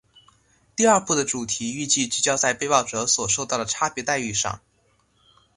[0.75, 4.59] 第二部的主题预计聚焦在被爆者所受到的差别待遇上。